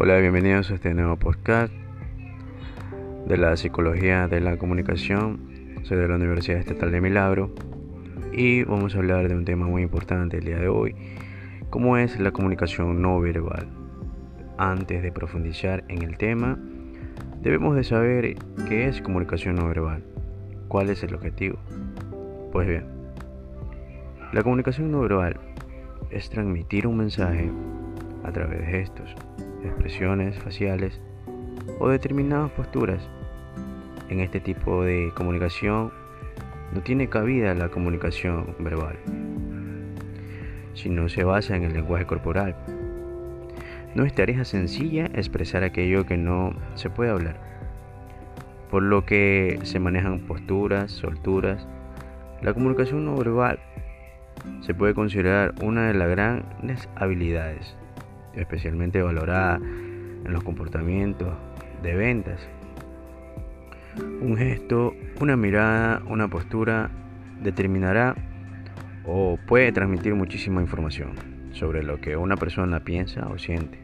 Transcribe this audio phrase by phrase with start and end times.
[0.00, 1.72] Hola, bienvenidos a este nuevo podcast
[3.26, 5.74] de la psicología de la comunicación.
[5.82, 7.52] Soy de la Universidad Estatal de Milagro
[8.32, 10.94] y vamos a hablar de un tema muy importante el día de hoy,
[11.70, 13.66] cómo es la comunicación no verbal.
[14.56, 16.60] Antes de profundizar en el tema,
[17.42, 18.36] debemos de saber
[18.68, 20.04] qué es comunicación no verbal,
[20.68, 21.58] cuál es el objetivo.
[22.52, 22.84] Pues bien,
[24.32, 25.40] la comunicación no verbal
[26.12, 27.50] es transmitir un mensaje
[28.28, 29.14] a través de gestos,
[29.64, 31.00] expresiones faciales
[31.78, 33.08] o determinadas posturas.
[34.10, 35.92] En este tipo de comunicación
[36.74, 38.96] no tiene cabida la comunicación verbal,
[40.74, 42.54] sino se basa en el lenguaje corporal.
[43.94, 47.40] No es tarea sencilla expresar aquello que no se puede hablar,
[48.70, 51.66] por lo que se manejan posturas, solturas.
[52.42, 53.58] La comunicación no verbal
[54.60, 57.76] se puede considerar una de las grandes habilidades
[58.34, 61.34] especialmente valorada en los comportamientos
[61.82, 62.40] de ventas.
[64.20, 66.90] Un gesto, una mirada, una postura
[67.42, 68.14] determinará
[69.04, 71.12] o puede transmitir muchísima información
[71.52, 73.78] sobre lo que una persona piensa o siente.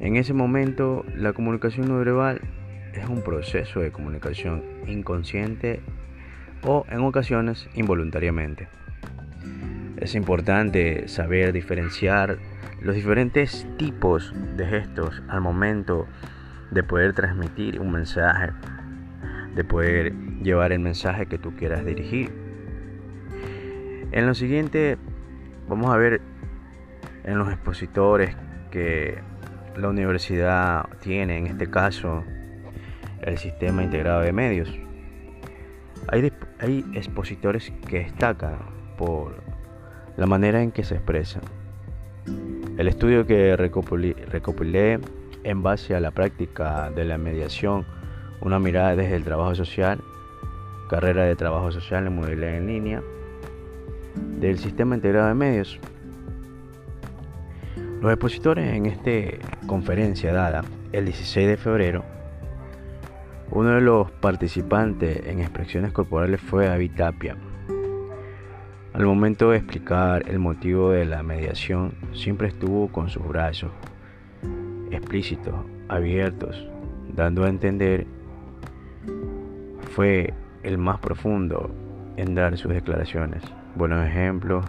[0.00, 2.40] En ese momento, la comunicación no verbal
[2.94, 5.80] es un proceso de comunicación inconsciente
[6.62, 8.68] o en ocasiones involuntariamente.
[9.96, 12.38] Es importante saber diferenciar
[12.84, 16.06] los diferentes tipos de gestos al momento
[16.70, 18.52] de poder transmitir un mensaje,
[19.54, 22.30] de poder llevar el mensaje que tú quieras dirigir.
[24.12, 24.98] En lo siguiente
[25.66, 26.20] vamos a ver
[27.24, 28.36] en los expositores
[28.70, 29.18] que
[29.76, 32.22] la universidad tiene, en este caso
[33.22, 34.70] el sistema integrado de medios.
[36.08, 38.58] Hay, hay expositores que destacan
[38.98, 39.42] por
[40.18, 41.63] la manera en que se expresan
[42.76, 44.98] el estudio que recopilé,
[45.44, 47.84] en base a la práctica de la mediación,
[48.40, 50.00] una mirada desde el trabajo social,
[50.88, 53.02] carrera de trabajo social en modelo en línea,
[54.40, 55.78] del sistema integrado de medios.
[58.00, 62.04] Los expositores en esta conferencia dada el 16 de febrero,
[63.50, 67.36] uno de los participantes en expresiones corporales fue David Tapia,
[68.94, 73.72] al momento de explicar el motivo de la mediación, siempre estuvo con sus brazos
[74.92, 75.52] explícitos,
[75.88, 76.64] abiertos,
[77.12, 78.06] dando a entender,
[79.90, 80.32] fue
[80.62, 81.74] el más profundo
[82.16, 83.42] en dar sus declaraciones.
[83.74, 84.64] Buenos ejemplos,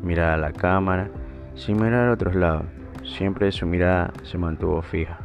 [0.00, 1.10] mirar a la cámara,
[1.56, 2.66] sin mirar a otros lados,
[3.02, 5.18] siempre su mirada se mantuvo fija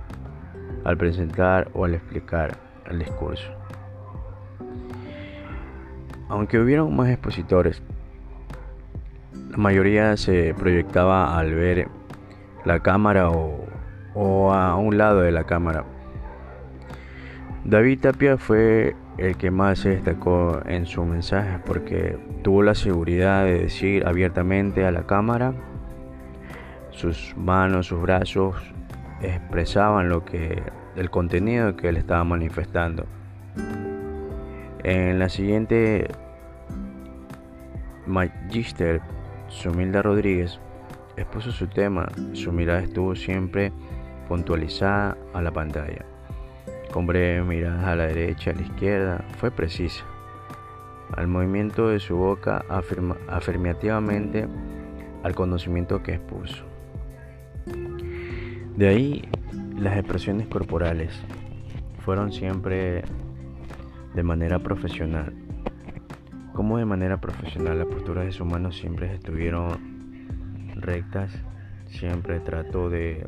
[0.84, 2.58] al presentar o al explicar
[2.90, 3.52] el discurso.
[6.28, 7.84] Aunque hubieron más expositores,
[9.52, 11.90] la mayoría se proyectaba al ver
[12.64, 15.84] la cámara o, a un lado de la cámara.
[17.66, 23.44] David Tapia fue el que más se destacó en su mensaje porque tuvo la seguridad
[23.44, 25.54] de decir abiertamente a la cámara,
[26.92, 28.56] sus manos, sus brazos
[29.22, 30.64] expresaban lo que
[30.96, 33.06] el contenido que él estaba manifestando.
[34.84, 36.08] En la siguiente
[38.08, 39.02] Magister
[39.52, 40.60] Sumilda Rodríguez
[41.18, 43.72] expuso su tema, su mirada estuvo siempre
[44.28, 46.06] puntualizada a la pantalla,
[46.92, 50.04] con breves miradas a la derecha, a la izquierda, fue precisa.
[51.16, 52.64] Al movimiento de su boca
[53.28, 54.48] afirmativamente
[55.22, 56.64] al conocimiento que expuso.
[58.78, 59.22] De ahí
[59.78, 61.14] las expresiones corporales
[62.06, 63.04] fueron siempre
[64.16, 65.34] de manera profesional,
[66.54, 69.80] como de manera profesional las posturas de sus manos siempre estuvieron
[70.76, 71.32] rectas,
[71.88, 73.26] siempre trató de,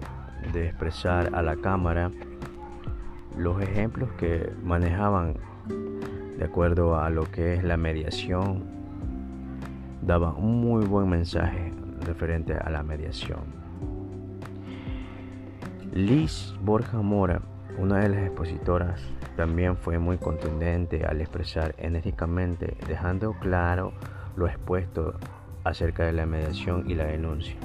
[0.52, 2.12] de expresar a la cámara
[3.38, 5.36] los ejemplos que manejaban
[6.38, 8.64] de acuerdo a lo que es la mediación,
[10.02, 11.74] daba un muy buen mensaje
[12.06, 13.40] referente a la mediación.
[15.94, 17.42] Liz Borja Mora,
[17.78, 19.02] una de las expositoras
[19.36, 23.94] también fue muy contundente al expresar enérgicamente, dejando claro
[24.36, 25.16] lo expuesto
[25.64, 27.56] acerca de la mediación y la denuncia.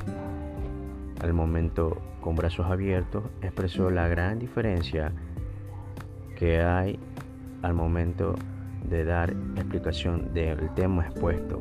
[1.21, 5.13] Al momento, con brazos abiertos, expresó la gran diferencia
[6.37, 6.99] que hay
[7.63, 8.35] al momento
[8.89, 11.61] de dar explicación del tema expuesto.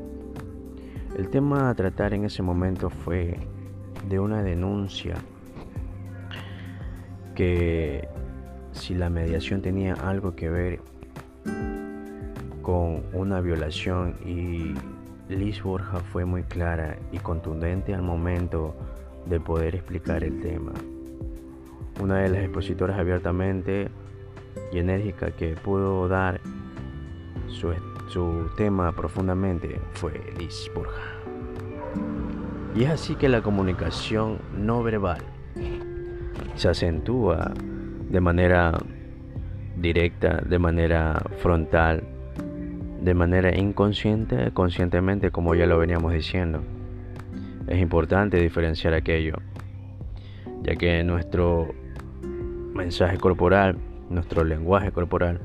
[1.18, 3.38] El tema a tratar en ese momento fue
[4.08, 5.16] de una denuncia
[7.34, 8.08] que
[8.78, 10.80] si la mediación tenía algo que ver
[12.62, 14.74] con una violación y
[15.34, 18.76] Liz Borja fue muy clara y contundente al momento
[19.26, 20.72] de poder explicar el tema.
[22.00, 23.90] una de las expositoras abiertamente
[24.72, 26.40] y enérgica que pudo dar
[27.48, 27.74] su,
[28.08, 31.02] su tema profundamente fue Liz Borja.
[32.76, 35.24] Y es así que la comunicación no verbal
[36.56, 37.54] se acentúa
[38.10, 38.78] de manera
[39.76, 42.04] directa, de manera frontal,
[43.02, 46.64] de manera inconsciente, conscientemente, como ya lo veníamos diciendo.
[47.68, 49.38] Es importante diferenciar aquello,
[50.64, 51.74] ya que nuestro
[52.74, 53.78] mensaje corporal,
[54.10, 55.40] nuestro lenguaje corporal,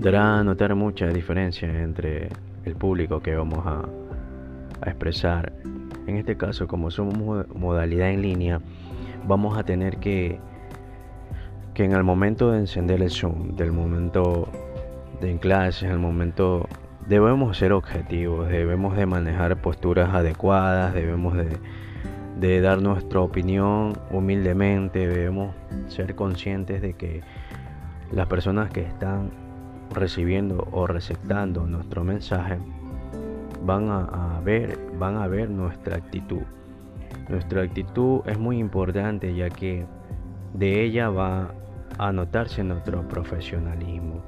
[0.00, 2.28] dará a notar mucha diferencia entre
[2.64, 3.88] el público que vamos a
[4.86, 5.52] expresar.
[6.06, 8.60] En este caso, como somos modalidad en línea,
[9.26, 10.40] vamos a tener que
[11.74, 14.48] que en el momento de encender el Zoom, del momento
[15.20, 16.68] de en clases, en momento
[17.08, 25.54] debemos ser objetivos, debemos de manejar posturas adecuadas, debemos de, dar nuestra opinión humildemente, debemos
[25.88, 27.22] ser conscientes de que
[28.10, 29.30] las personas que están
[29.94, 32.58] recibiendo o receptando nuestro mensaje
[33.64, 36.42] van a, ver van a ver nuestra actitud.
[37.28, 39.86] Nuestra actitud es muy importante ya que
[40.54, 41.54] de ella va
[42.08, 44.22] a notarse nuestro profesionalismo.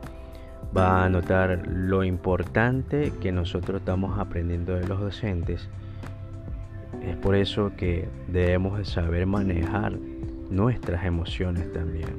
[0.76, 5.69] Va a notar lo importante que nosotros estamos aprendiendo de los docentes.
[7.03, 9.99] Es por eso que debemos de saber manejar
[10.50, 12.17] nuestras emociones también.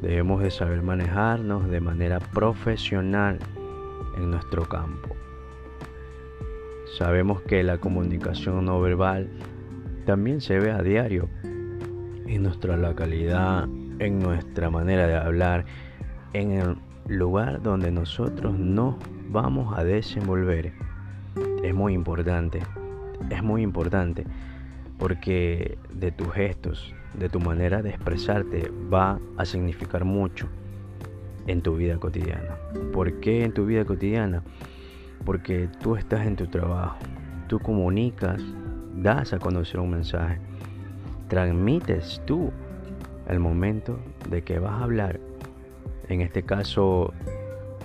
[0.00, 3.38] Debemos de saber manejarnos de manera profesional
[4.16, 5.14] en nuestro campo.
[6.98, 9.28] Sabemos que la comunicación no verbal
[10.04, 11.28] también se ve a diario
[12.26, 13.68] en nuestra localidad,
[14.04, 15.64] en nuestra manera de hablar,
[16.32, 16.76] en el
[17.06, 18.96] lugar donde nosotros nos
[19.28, 20.72] vamos a desenvolver.
[21.62, 22.60] Es muy importante,
[23.30, 24.24] es muy importante,
[24.98, 30.48] porque de tus gestos, de tu manera de expresarte, va a significar mucho
[31.46, 32.56] en tu vida cotidiana.
[32.92, 34.42] ¿Por qué en tu vida cotidiana?
[35.24, 36.98] Porque tú estás en tu trabajo,
[37.46, 38.42] tú comunicas,
[38.96, 40.40] das a conocer un mensaje,
[41.28, 42.52] transmites tú
[43.28, 43.98] el momento
[44.28, 45.20] de que vas a hablar,
[46.08, 47.12] en este caso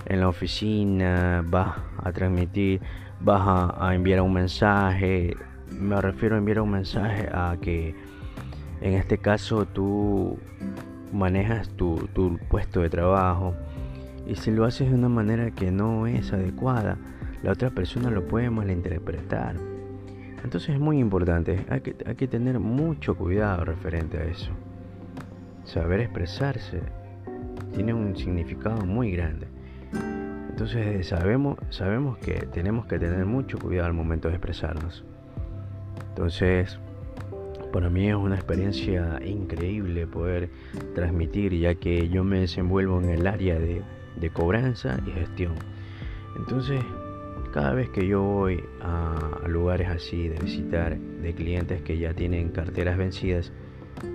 [0.06, 2.80] en la oficina, vas a transmitir,
[3.20, 5.36] vas a, enviar un mensaje,
[5.70, 7.94] me refiero a enviar un mensaje a que
[8.80, 10.38] en este caso tú
[11.12, 13.54] manejas tu, tu puesto de trabajo.
[14.26, 16.98] Y si lo haces de una manera que no es adecuada,
[17.42, 19.56] la otra persona lo puede malinterpretar.
[20.44, 24.52] Entonces es muy importante, hay que, hay que tener mucho cuidado referente a eso
[25.68, 26.80] saber expresarse
[27.74, 29.46] tiene un significado muy grande.
[30.48, 35.04] Entonces sabemos, sabemos que tenemos que tener mucho cuidado al momento de expresarnos.
[36.08, 36.78] Entonces,
[37.72, 40.48] para mí es una experiencia increíble poder
[40.94, 43.82] transmitir, ya que yo me desenvuelvo en el área de,
[44.16, 45.54] de cobranza y gestión.
[46.36, 46.80] Entonces,
[47.52, 52.48] cada vez que yo voy a lugares así de visitar de clientes que ya tienen
[52.48, 53.52] carteras vencidas,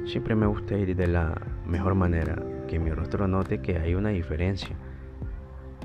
[0.05, 1.33] Siempre me gusta ir de la
[1.65, 2.35] mejor manera,
[2.67, 4.75] que mi rostro note que hay una diferencia,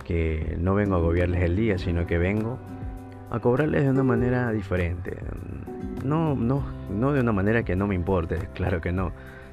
[0.04, 2.58] que no vengo a agobiarles el día, sino que vengo
[3.30, 5.16] a cobrarles de una manera diferente.
[6.04, 9.12] No, no, no de una manera que no me importe, claro que no,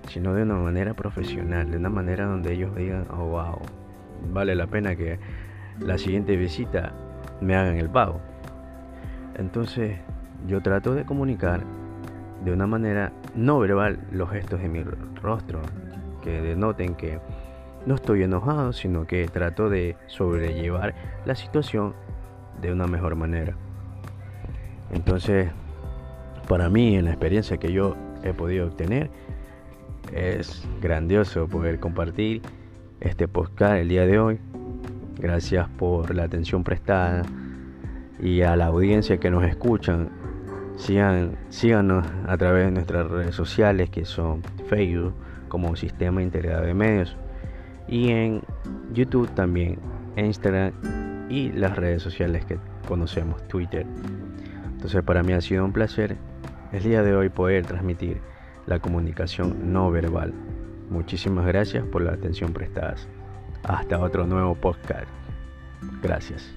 [0.10, 3.60] sino de una manera profesional, de una manera donde ellos digan, oh wow,
[4.32, 5.20] vale la pena que
[5.80, 6.94] la siguiente visita
[7.42, 8.22] me hagan el pago.
[9.36, 9.98] Entonces
[10.48, 11.62] yo trato de comunicar
[12.46, 14.84] de una manera no verbal los gestos de mi
[15.22, 15.62] rostro,
[16.24, 17.20] que denoten que
[17.88, 20.94] no estoy enojado, sino que trato de sobrellevar
[21.26, 21.94] la situación
[22.62, 23.56] de una mejor manera.
[24.92, 25.50] Entonces,
[26.48, 29.10] para mí, en la experiencia que yo he podido obtener,
[30.14, 32.44] es grandioso poder compartir
[33.00, 34.40] este podcast el día de hoy.
[35.18, 37.24] Gracias por la atención prestada
[38.20, 40.10] y a la audiencia que nos escuchan
[40.76, 45.14] Sigan, síganos a través de nuestras redes sociales que son Facebook
[45.48, 47.16] como Sistema Integrado de Medios
[47.88, 48.42] y en
[48.94, 49.80] YouTube también,
[50.18, 50.74] Instagram
[51.30, 53.86] y las redes sociales que conocemos, Twitter.
[54.66, 56.18] Entonces para mí ha sido un placer
[56.72, 58.20] el día de hoy poder transmitir
[58.66, 60.34] la comunicación no verbal.
[60.90, 62.96] Muchísimas gracias por la atención prestada.
[63.64, 65.08] Hasta otro nuevo podcast.
[66.02, 66.56] Gracias.